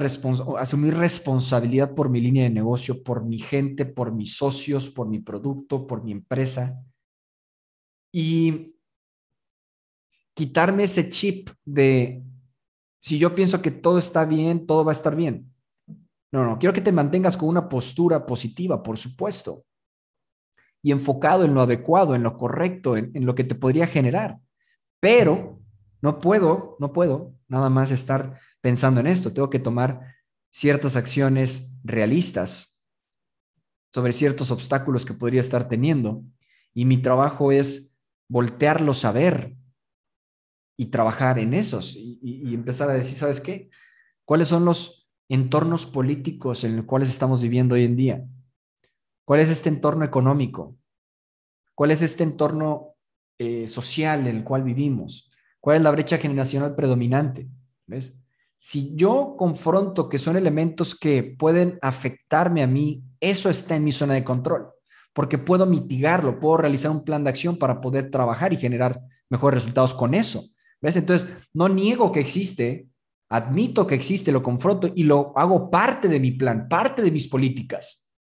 [0.59, 5.19] asumir responsabilidad por mi línea de negocio, por mi gente, por mis socios, por mi
[5.19, 6.85] producto, por mi empresa?
[8.13, 8.72] Y
[10.35, 12.23] quitarme ese chip de
[13.01, 15.53] si yo pienso que todo está bien, todo va a estar bien.
[16.31, 19.65] No, no, quiero que te mantengas con una postura positiva, por supuesto,
[20.83, 24.39] y enfocado en lo adecuado, en lo correcto, en, lo que te podría generar.
[25.01, 25.61] Pero
[26.01, 29.33] no puedo, no puedo nada más estar pensando en esto.
[29.33, 30.15] Tengo que tomar
[30.51, 32.83] ciertas acciones realistas
[33.93, 36.23] sobre ciertos obstáculos que podría estar teniendo.
[36.73, 39.57] Y mi trabajo es voltearlos a ver
[40.77, 43.71] y trabajar en esos y, empezar a decir, ¿sabes qué?
[44.25, 48.25] ¿Cuáles son los entornos políticos en los cuales estamos viviendo hoy en día?
[49.25, 50.77] ¿Cuál es este entorno económico?
[51.75, 52.97] ¿Cuál es este entorno
[53.39, 55.31] eh, social en el cual vivimos?
[55.61, 57.49] ¿Cuál es la brecha generacional predominante?
[57.87, 58.17] ¿Ves?
[58.57, 63.91] Si yo confronto que son elementos que pueden afectarme a mí, eso está en mi
[63.91, 64.69] zona de control,
[65.13, 69.63] porque puedo mitigarlo, puedo realizar un plan de acción para poder trabajar y generar mejores
[69.63, 70.45] resultados con eso.
[70.83, 70.97] ¿Ves?
[70.97, 72.93] Entonces, no niego que existe
[73.33, 77.29] admito que existe, lo confronto y lo hago parte de mi plan, parte de mis
[77.29, 78.13] políticas.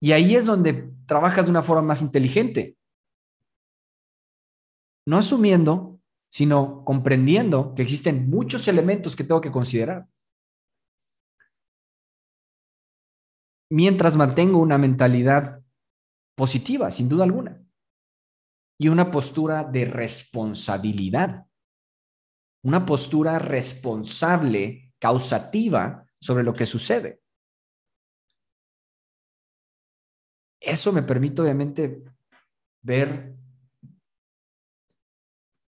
[0.00, 2.78] Y ahí es donde trabajas de una forma más inteligente.
[5.06, 10.08] No asumiendo, sino comprendiendo que existen muchos elementos que tengo que considerar.
[13.70, 15.62] Mientras mantengo una mentalidad
[16.34, 17.62] positiva, sin duda alguna,
[18.78, 21.48] y una postura de responsabilidad
[22.62, 27.20] una postura responsable, causativa sobre lo que sucede.
[30.60, 32.02] Eso me permite obviamente
[32.82, 33.34] ver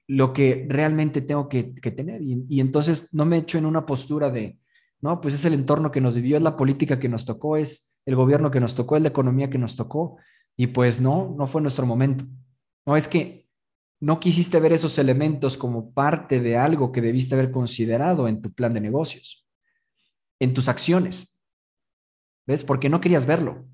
[0.10, 4.58] lo que realmente tengo que, tener y, entonces no me echo en una postura de,
[5.02, 8.00] no, pues es el entorno que nos vivió, es la política que nos tocó, es
[8.06, 10.18] el gobierno que nos tocó, es la economía que nos tocó
[10.56, 12.26] y pues no, no fue nuestro momento.
[12.88, 13.46] No, es que
[14.00, 18.54] no quisiste ver esos elementos como parte de algo que debiste haber considerado en tu
[18.54, 19.46] plan de negocios,
[20.40, 21.38] en tus acciones.
[22.48, 22.64] ¿Ves?
[22.64, 23.68] Porque no querías verlo.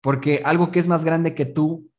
[0.00, 1.90] Porque algo que es más grande que tú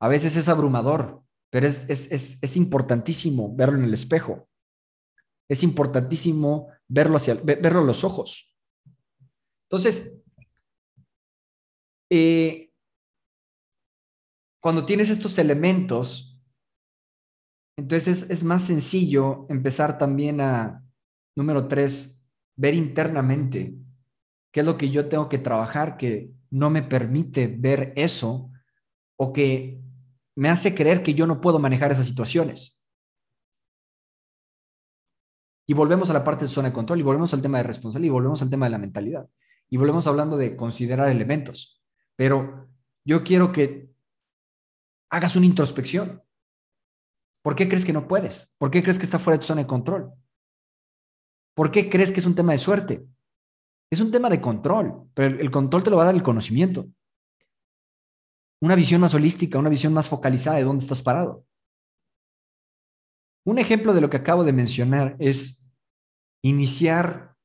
[0.00, 4.48] a veces es abrumador, pero es, es, importantísimo verlo en el espejo.
[5.48, 8.56] Es importantísimo verlo, hacia, verlo a los ojos.
[9.68, 10.20] Entonces,
[12.10, 12.65] eh,
[14.66, 16.42] cuando tienes estos elementos,
[17.78, 20.84] entonces es, más sencillo empezar también a,
[21.36, 22.26] número tres,
[22.56, 23.76] ver internamente
[24.50, 28.50] qué es lo que yo tengo que trabajar que no me permite ver eso
[29.14, 29.80] o que
[30.34, 32.90] me hace creer que yo no puedo manejar esas situaciones.
[35.64, 38.08] Y volvemos a la parte de zona de control y volvemos al tema de responsabilidad
[38.08, 39.30] y volvemos al tema de la mentalidad
[39.70, 41.84] y volvemos hablando de considerar elementos.
[42.16, 42.68] Pero
[43.04, 43.85] yo quiero que
[45.10, 46.22] hagas una introspección.
[47.42, 48.54] ¿Por qué crees que no puedes?
[48.58, 50.12] ¿Por qué crees que está fuera de tu zona de control?
[51.54, 53.06] ¿Por qué crees que es un tema de suerte?
[53.90, 56.88] Es un tema de control, pero el control te lo va a dar el conocimiento.
[58.60, 61.46] Una visión más holística, una visión más focalizada de dónde estás parado.
[63.44, 65.64] Un ejemplo de lo que acabo de mencionar es
[66.42, 67.36] iniciar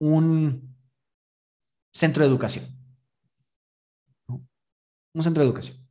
[0.00, 0.76] un
[1.92, 2.64] centro de educación.
[4.26, 5.83] Un centro de educación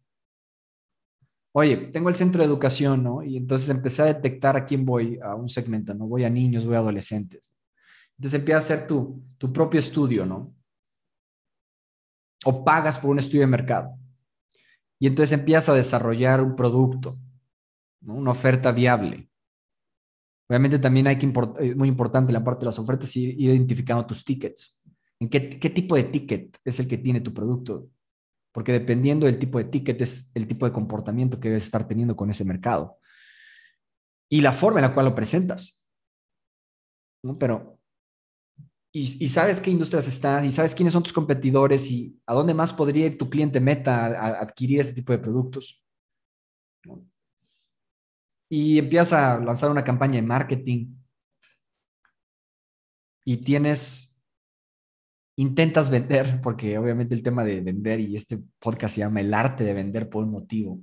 [1.54, 3.24] oye, tengo el centro de educación, ¿no?
[3.24, 6.08] Y entonces empecé a detectar a quién voy, a un segmento, ¿no?
[6.08, 7.56] Voy a niños, voy a adolescentes.
[8.18, 10.54] Entonces empiezas a hacer tu, tu propio estudio, ¿no?
[12.46, 13.98] O pagas por un estudio de mercado.
[15.00, 17.20] Y entonces empiezas a desarrollar un producto,
[18.02, 19.30] una oferta viable.
[20.50, 24.06] Obviamente también hay que, es muy importante la parte de las ofertas, ir, ir identificando
[24.06, 24.82] tus tickets.
[25.20, 27.90] ¿En qué, qué tipo de ticket es el que tiene tu producto?
[28.54, 32.16] Porque dependiendo del tipo de ticket es el tipo de comportamiento que debes estar teniendo
[32.16, 32.98] con ese mercado
[34.30, 35.86] y la forma en la cual lo presentas.
[37.40, 37.80] Pero
[38.96, 42.72] y, sabes qué industrias estás y sabes quiénes son tus competidores y a dónde más
[42.72, 45.84] podría ir tu cliente meta a, adquirir ese tipo de productos.
[48.50, 50.94] Y empiezas a lanzar una campaña de marketing
[53.26, 54.13] y tienes,
[55.36, 59.64] intentas vender, porque obviamente el tema de vender y este podcast se llama el arte
[59.64, 60.80] de vender por un motivo,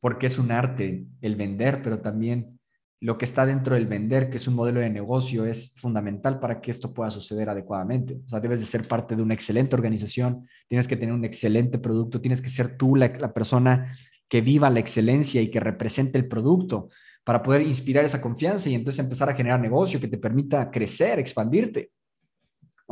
[0.00, 2.60] porque es un arte el vender, pero también
[3.02, 6.60] lo que está dentro del vender, que es un modelo de negocio, es fundamental para
[6.60, 8.20] que esto pueda suceder adecuadamente.
[8.26, 11.78] O sea, debes de ser parte de una excelente organización, tienes que tener un excelente
[11.78, 13.96] producto, tienes que ser tú la, persona
[14.28, 16.90] que viva la excelencia y que represente el producto
[17.24, 21.18] para poder inspirar esa confianza y entonces empezar a generar negocio que te permita crecer,
[21.18, 21.92] expandirte.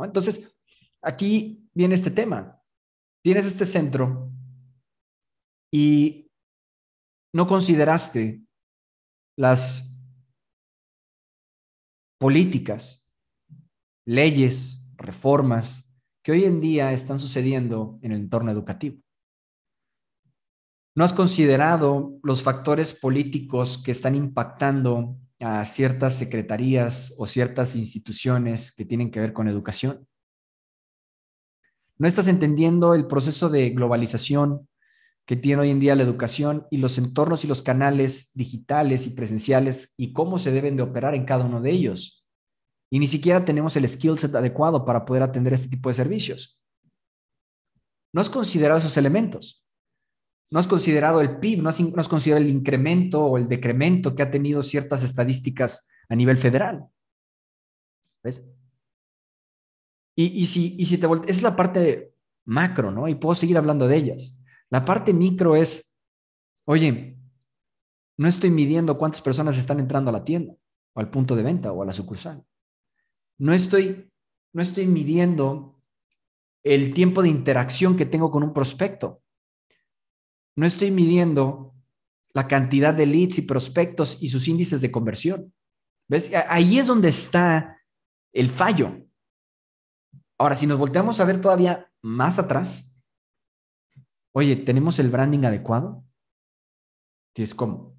[0.03, 0.55] Entonces,
[1.01, 2.61] aquí viene este tema.
[3.23, 4.31] Tienes este centro
[5.71, 6.31] y
[7.33, 8.41] no consideraste
[9.37, 9.95] las
[12.19, 13.11] políticas,
[14.05, 19.01] leyes, reformas que hoy en día están sucediendo en el entorno educativo.
[20.95, 28.71] ¿No has considerado los factores políticos que están impactando a ciertas secretarías o ciertas instituciones
[28.71, 30.07] que tienen que ver con educación?
[31.97, 34.67] ¿No estás entendiendo el proceso de globalización
[35.25, 39.11] que tiene hoy en día la educación y los entornos y los canales digitales y
[39.11, 42.25] presenciales y cómo se deben de operar en cada uno de ellos.
[42.89, 46.63] Y ni siquiera tenemos el skill set adecuado para poder atender este tipo de servicios.
[48.11, 49.63] No has considerado esos elementos.
[50.51, 54.31] No has considerado el PIB, no has, considerado el incremento o el decremento que ha
[54.31, 56.87] tenido ciertas estadísticas a nivel federal.
[58.23, 58.43] ¿Ves?
[60.15, 62.13] Y, si, te es la parte
[62.45, 63.07] macro, ¿no?
[63.07, 64.37] Y puedo seguir hablando de ellas.
[64.69, 65.95] La parte micro es,
[66.65, 67.17] oye,
[68.17, 70.55] no estoy midiendo cuántas personas están entrando a la tienda
[70.93, 72.43] o al punto de venta o a la sucursal.
[73.37, 74.11] No estoy,
[74.51, 75.79] no estoy midiendo
[76.63, 79.21] el tiempo de interacción que tengo con un prospecto.
[80.59, 81.73] No estoy midiendo
[82.33, 85.53] la cantidad de leads y prospectos y sus índices de conversión.
[86.07, 86.31] ¿Ves?
[86.47, 87.77] Ahí es donde está
[88.33, 89.05] el fallo.
[90.37, 92.89] Ahora, si nos volteamos a ver todavía más atrás,
[94.31, 96.05] Oye, ¿tenemos el branding adecuado?
[97.33, 97.97] ¿Tienes cómo?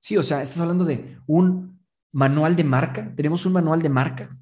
[0.00, 3.14] Sí, o sea, estás hablando de un manual de marca.
[3.14, 4.38] ¿Tenemos un manual de marca?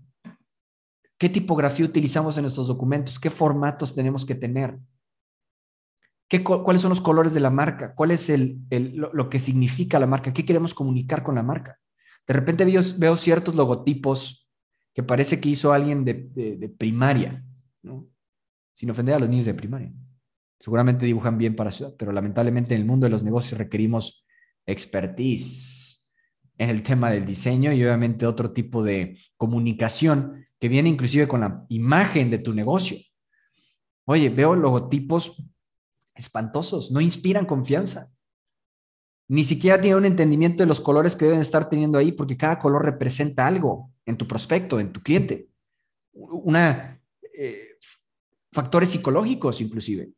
[1.18, 3.18] ¿Qué tipografía utilizamos en nuestros documentos?
[3.18, 4.78] ¿Qué formatos tenemos que tener?
[6.30, 7.94] ¿Qué, ¿Cuáles son los colores de la marca?
[7.94, 8.62] ¿Cuál es el,
[8.94, 10.32] lo, que significa la marca?
[10.32, 11.78] ¿Qué queremos comunicar con la marca?
[12.26, 14.48] De repente veo, veo ciertos logotipos
[14.94, 17.44] que parece que hizo alguien de, de primaria,
[17.82, 18.06] ¿no?
[18.72, 19.92] sin ofender a los niños de primaria
[20.60, 24.26] seguramente dibujan bien para ciudad, pero lamentablemente en el mundo de los negocios requerimos
[24.66, 26.12] expertise
[26.58, 31.40] en el tema del diseño y obviamente otro tipo de comunicación que viene inclusive con
[31.40, 32.98] la imagen de tu negocio.
[34.04, 35.42] Oye, veo logotipos
[36.20, 38.10] espantosos, no inspiran confianza.
[39.28, 42.58] Ni siquiera tiene un entendimiento de los colores que deben estar teniendo ahí porque cada
[42.58, 45.48] color representa algo en tu prospecto, en tu cliente.
[46.12, 47.00] Una
[47.34, 47.76] eh,
[48.52, 50.12] factores psicológicos inclusive.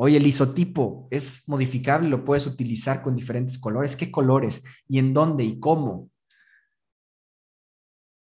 [0.00, 3.96] Oye, el isotipo es modificable, lo puedes utilizar con diferentes colores.
[3.96, 4.64] ¿Qué colores?
[4.86, 5.44] ¿Y en dónde?
[5.44, 6.08] ¿Y cómo?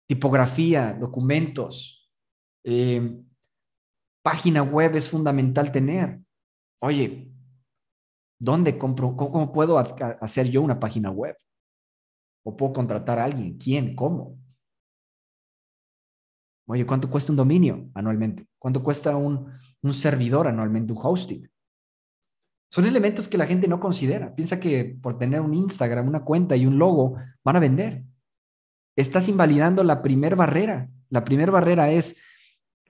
[0.09, 2.11] Tipografía, documentos,
[2.64, 3.16] eh,
[4.22, 6.21] página web es fundamental tener.
[6.85, 7.33] Oye,
[8.40, 9.16] ¿dónde compro?
[9.16, 11.37] ¿Cómo, puedo hacer yo una página web?
[12.45, 13.57] ¿O puedo contratar a alguien?
[13.57, 13.95] ¿Quién?
[13.95, 14.37] ¿Cómo?
[16.66, 18.49] Oye, ¿cuánto cuesta un dominio anualmente?
[18.59, 19.47] ¿Cuánto cuesta un,
[19.92, 21.49] servidor anualmente, un hosting?
[22.68, 24.35] Son elementos que la gente no considera.
[24.35, 27.14] Piensa que por tener un Instagram, una cuenta y un logo
[27.45, 28.03] van a vender.
[28.97, 30.90] Estás invalidando la primera barrera.
[31.11, 32.16] La primera barrera es,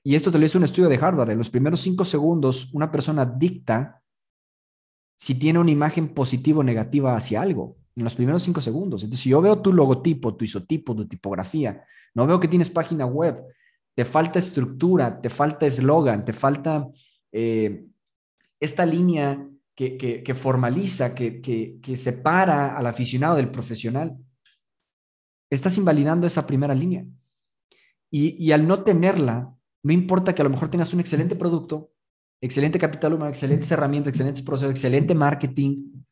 [0.05, 2.91] y esto te lo hizo un estudio de Harvard, en los primeros cinco segundos una
[2.91, 4.03] persona dicta
[5.17, 7.77] si tiene una imagen positiva o negativa hacia algo.
[7.95, 9.03] En los primeros cinco segundos.
[9.03, 11.85] Entonces, si yo veo tu logotipo, tu isotipo, tu tipografía,
[12.15, 13.45] no veo que tienes página web,
[13.95, 16.89] te falta estructura, te falta eslogan, te falta
[17.31, 17.87] eh,
[18.59, 24.17] esta línea que, formaliza, que, separa al aficionado del profesional,
[25.51, 27.05] estás invalidando esa primera línea.
[28.11, 31.91] Y, al no tenerla, no importa que a lo mejor tengas un excelente producto,
[32.41, 36.03] excelente capital humano, excelentes herramientas, excelentes procesos, excelente marketing,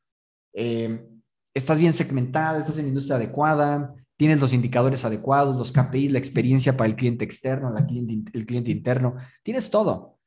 [0.55, 1.07] eh,
[1.55, 6.19] estás bien segmentado, estás en la industria adecuada, tienes los indicadores adecuados, los KPI, la
[6.19, 10.19] experiencia para el cliente externo, la cliente, el cliente interno, tienes todo.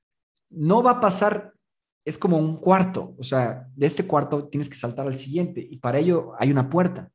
[0.50, 1.54] No va a pasar
[2.06, 5.78] es como un cuarto, o sea, de este cuarto tienes que saltar al siguiente y
[5.78, 7.12] para ello hay una puerta.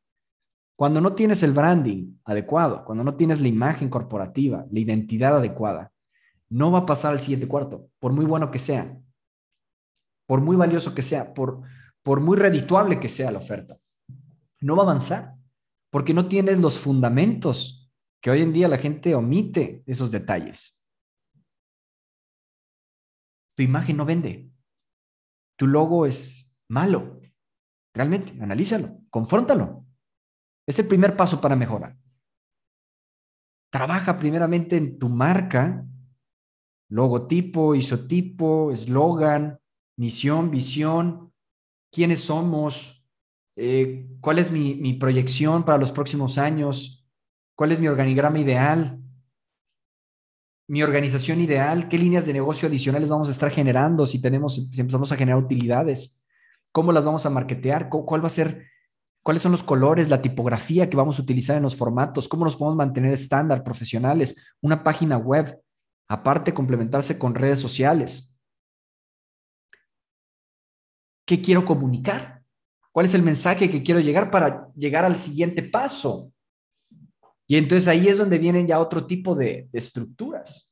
[0.76, 5.92] Cuando no tienes el branding adecuado, cuando no tienes la imagen corporativa, la identidad adecuada,
[6.50, 8.98] no va a pasar al siguiente cuarto, por muy bueno que sea,
[10.26, 11.62] por muy valioso que sea, por,
[12.02, 13.78] por muy redituable que sea la oferta.
[14.60, 15.34] No va a avanzar,
[15.90, 17.90] porque no tienes los fundamentos
[18.20, 20.82] que hoy en día la gente omite esos detalles.
[23.54, 24.50] Tu imagen no vende.
[25.56, 27.20] Tu logo es malo.
[27.94, 29.84] Realmente, analízalo, confróntalo.
[30.66, 31.96] Es el primer paso para mejorar.
[33.70, 35.84] Trabaja primeramente en tu marca,
[36.88, 39.60] logotipo, isotipo, eslogan,
[39.96, 41.32] misión, visión,
[41.90, 43.06] quiénes somos,
[43.56, 47.06] eh, cuál es mi, mi proyección para los próximos años,
[47.54, 49.00] cuál es mi organigrama ideal,
[50.68, 54.80] mi organización ideal, qué líneas de negocio adicionales vamos a estar generando si tenemos, si
[54.80, 56.24] empezamos a generar utilidades,
[56.72, 58.66] cómo las vamos a marketear, cuál va a ser
[59.22, 62.56] cuáles son los colores, la tipografía que vamos a utilizar en los formatos, cómo nos
[62.56, 65.60] podemos mantener estándar, profesionales, una página web,
[66.08, 68.40] aparte complementarse con redes sociales.
[71.26, 72.42] ¿Qué quiero comunicar?
[72.90, 76.32] ¿Cuál es el mensaje que quiero llegar para llegar al siguiente paso?
[77.46, 80.70] Y entonces ahí es donde vienen ya otro tipo de, estructuras.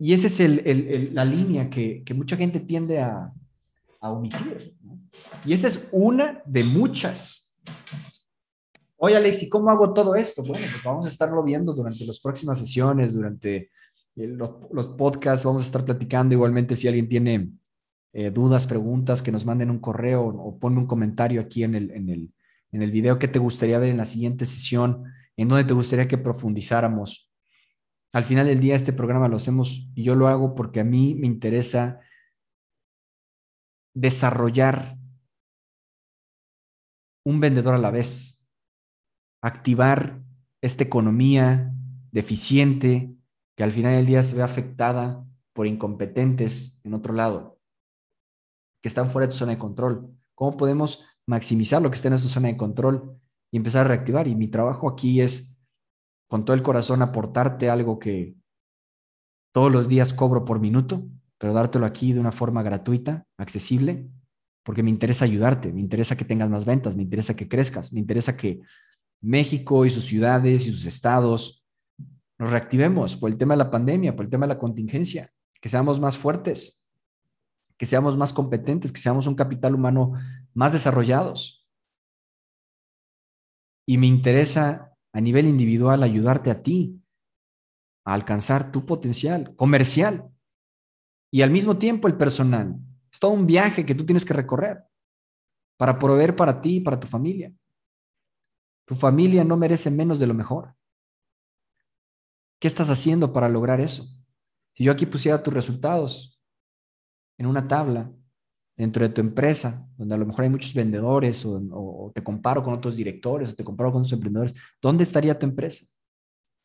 [0.00, 3.32] Y esa es la línea que, mucha gente tiende a,
[4.00, 4.76] a omitir.
[5.44, 7.56] Y esa es una de muchas.
[9.00, 10.42] Oye, Alex, ¿y cómo hago todo esto?
[10.42, 13.70] Bueno, pues vamos a estarlo viendo durante las próximas sesiones, durante
[14.16, 14.50] los,
[14.96, 16.34] podcasts, vamos a estar platicando.
[16.34, 17.52] Igualmente, si alguien tiene
[18.12, 21.92] eh, dudas, preguntas, que nos manden un correo o ponme un comentario aquí en el,
[21.92, 22.34] en, el,
[22.72, 25.04] en el video que te gustaría ver en la siguiente sesión,
[25.36, 27.32] en donde te gustaría que profundizáramos.
[28.12, 31.14] Al final del día, este programa lo hacemos y yo lo hago porque a mí
[31.14, 32.00] me interesa
[33.94, 34.98] desarrollar
[37.24, 38.37] un vendedor a la vez,
[39.42, 40.22] activar
[40.60, 41.72] esta economía
[42.10, 43.14] deficiente
[43.56, 47.60] que al final del día se ve afectada por incompetentes en otro lado,
[48.80, 50.14] que están fuera de tu zona de control.
[50.34, 53.20] ¿Cómo podemos maximizar lo que está en esa zona de control
[53.50, 54.28] y empezar a reactivar?
[54.28, 55.60] Y mi trabajo aquí es,
[56.28, 58.36] con todo el corazón, aportarte algo que
[59.52, 61.08] todos los días cobro por minuto,
[61.38, 64.08] pero dártelo aquí de una forma gratuita, accesible,
[64.62, 68.00] porque me interesa ayudarte, me interesa que tengas más ventas, me interesa que crezcas, me
[68.00, 68.60] interesa que
[69.20, 71.66] México y sus ciudades y sus estados
[72.38, 75.68] nos reactivemos por el tema de la pandemia, por el tema de la contingencia, que
[75.68, 76.86] seamos más fuertes,
[77.76, 80.12] que seamos más competentes, que seamos un capital humano
[80.54, 81.66] más desarrollados.
[83.86, 87.02] Y me interesa a nivel individual ayudarte a ti
[88.04, 90.30] a alcanzar tu potencial comercial,
[91.30, 92.76] y al mismo tiempo el personal.
[93.12, 94.84] Es todo un viaje que tú tienes que recorrer
[95.76, 97.52] para proveer para ti y para tu familia.
[98.88, 100.74] Tu familia no merece menos de lo mejor.
[102.58, 104.08] ¿Qué estás haciendo para lograr eso?
[104.72, 106.42] Si yo aquí pusiera tus resultados
[107.36, 108.10] en una tabla
[108.78, 112.72] dentro de tu empresa, donde a lo mejor hay muchos vendedores o, te comparo con
[112.72, 115.84] otros directores o te comparo con otros emprendedores, ¿dónde estaría tu empresa?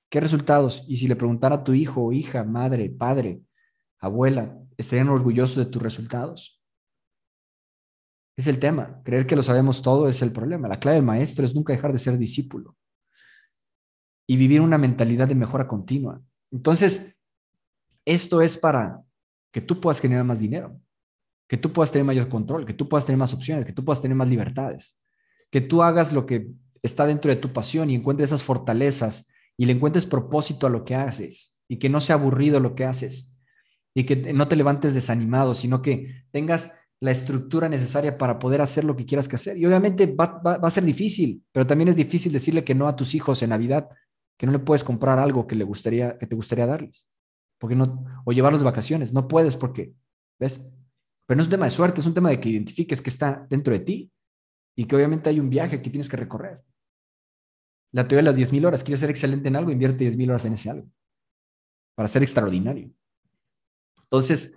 [0.10, 0.86] ¿Qué resultados?
[0.88, 3.42] Y si le preguntara a tu hijo hija, madre, padre,
[4.00, 6.63] abuela, estarían orgullosos de tus resultados.
[8.36, 9.02] Es el tema.
[9.04, 10.68] Creer que lo sabemos todo es el problema.
[10.68, 12.76] La clave del maestro es nunca dejar de ser discípulo
[14.28, 16.22] y vivir una mentalidad de mejora continua.
[16.52, 17.16] Entonces,
[18.06, 19.02] esto es para
[19.52, 20.80] que tú puedas generar más dinero,
[21.48, 24.02] que tú puedas tener mayor control, que tú puedas tener más opciones, que tú puedas
[24.02, 25.02] tener más libertades,
[25.52, 26.50] que tú hagas lo que
[26.82, 30.84] está dentro de tu pasión y encuentres esas fortalezas y le encuentres propósito a lo
[30.84, 33.38] que haces y que no sea aburrido lo que haces
[33.94, 38.86] y que no te levantes desanimado, sino que tengas la estructura necesaria para poder hacer
[38.86, 39.58] lo que quieras que hacer.
[39.58, 43.14] Y obviamente va, a ser difícil, pero también es difícil decirle que no a tus
[43.14, 43.90] hijos en Navidad,
[44.38, 47.06] que no le puedes comprar algo que le gustaría, que te gustaría darles,
[47.60, 49.94] porque no, o llevarlos de vacaciones, no puedes porque,
[50.40, 50.72] ¿ves?
[51.26, 53.46] Pero no es un tema de suerte, es un tema de que identifiques que está
[53.50, 54.10] dentro de ti
[54.74, 56.64] y que obviamente hay un viaje que tienes que recorrer.
[57.92, 60.54] La teoría de las 10.000 horas, quieres ser excelente en algo, invierte 10.000 horas en
[60.54, 60.88] ese algo,
[61.96, 62.90] para ser extraordinario.
[64.04, 64.56] Entonces,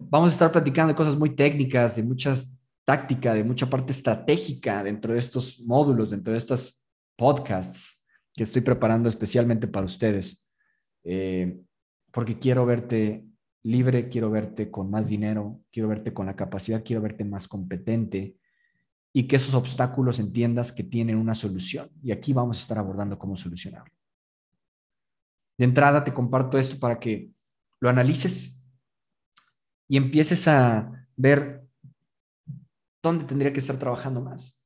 [0.00, 4.82] vamos a estar platicando de cosas muy técnicas, de muchas táctica, de mucha parte estratégica
[4.82, 6.84] dentro de estos módulos, dentro de estos
[7.16, 10.50] podcasts que estoy preparando especialmente para ustedes,
[11.04, 11.60] eh,
[12.10, 13.24] porque quiero verte
[13.62, 18.36] libre, quiero verte con más dinero, quiero verte con la capacidad, quiero verte más competente
[19.12, 21.90] y que esos obstáculos entiendas que tienen una solución.
[22.02, 23.92] Y aquí vamos a estar abordando cómo solucionarlo.
[25.58, 27.30] De entrada te comparto esto para que
[27.80, 28.59] lo analices
[29.90, 31.66] y empieces a ver
[33.02, 34.64] dónde tendría que estar trabajando más.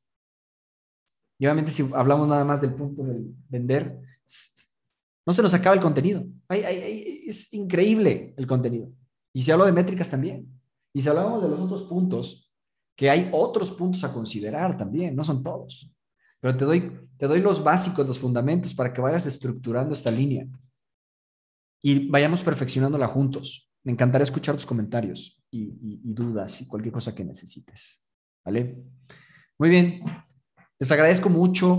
[1.38, 4.02] Y obviamente si hablamos nada más del punto del vender,
[5.26, 6.26] no se nos acaba el contenido.
[6.50, 8.92] es increíble el contenido.
[9.32, 10.46] Y si hablo de métricas también.
[10.92, 12.52] Y si hablamos de los otros puntos,
[12.94, 15.90] que hay otros puntos a considerar también, no son todos.
[16.38, 20.46] Pero te doy, te doy los básicos, los fundamentos para que vayas estructurando esta línea
[21.82, 23.73] y vayamos perfeccionándola juntos.
[23.84, 28.02] Me encantaría escuchar tus comentarios y, y dudas y cualquier cosa que necesites.
[28.44, 28.82] ¿Vale?
[29.58, 30.00] Muy bien.
[30.78, 31.76] Les agradezco mucho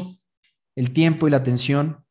[0.75, 2.03] el tiempo y la atención.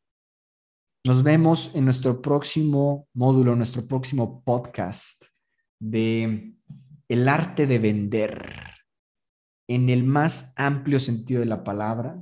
[1.05, 5.25] Nos vemos en nuestro próximo módulo, nuestro próximo podcast
[5.79, 6.55] de
[7.07, 8.51] el arte de vender
[9.67, 12.21] en el más amplio sentido de la palabra.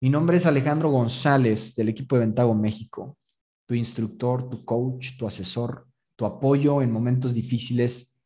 [0.00, 3.18] Mi nombre es Alejandro González del equipo de Ventago México,
[3.66, 5.86] tu instructor, tu coach, tu asesor,
[6.16, 8.18] tu apoyo en momentos difíciles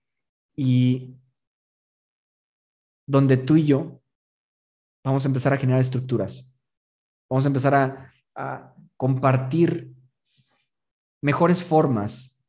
[0.56, 1.16] y
[3.06, 4.00] donde tú y yo
[5.04, 6.56] vamos a empezar a generar estructuras.
[7.28, 8.06] Vamos a empezar a,
[8.96, 9.94] compartir
[11.22, 12.42] mejores formas,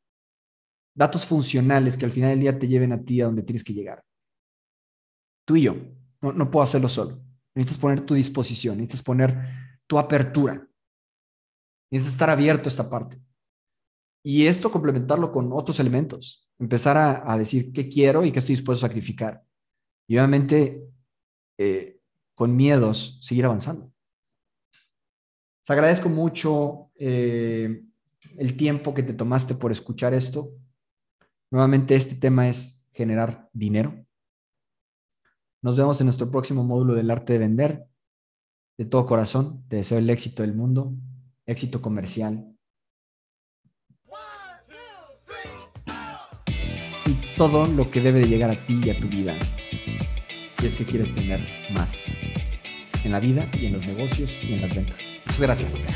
[0.94, 3.72] datos funcionales que al final del día te lleven a ti a donde tienes que
[3.72, 4.04] llegar.
[5.46, 5.76] Tú y yo,
[6.20, 7.22] no, puedo hacerlo solo.
[7.54, 10.66] Necesitas poner tu disposición, necesitas poner tu apertura.
[11.90, 13.18] Necesitas estar abierto a esta parte.
[14.22, 16.48] Y esto complementarlo con otros elementos.
[16.58, 19.42] Empezar a, decir qué quiero y qué estoy dispuesto a sacrificar.
[20.06, 20.84] Y obviamente,
[21.58, 21.98] eh,
[22.34, 23.92] con miedos, seguir avanzando.
[25.64, 27.82] Te agradezco mucho eh,
[28.36, 30.52] el tiempo que te tomaste por escuchar esto.
[31.50, 34.06] Nuevamente, este tema es generar dinero.
[35.62, 37.86] Nos vemos en nuestro próximo módulo del arte de vender.
[38.76, 40.94] De todo corazón, te deseo el éxito del mundo,
[41.46, 42.51] éxito comercial.
[47.12, 49.34] Y todo lo que debe de llegar a ti y a tu vida.
[50.58, 51.44] Si es que quieres tener
[51.74, 52.06] más
[53.04, 55.18] en la vida y en los negocios y en las ventas.
[55.26, 55.86] Muchas gracias.